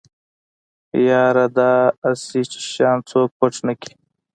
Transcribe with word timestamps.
يره 1.07 1.45
دا 1.57 1.71
اسې 2.09 2.41
چې 2.51 2.59
شيان 2.71 2.97
څوک 3.09 3.29
پټ 3.39 3.53
نکي. 3.67 3.93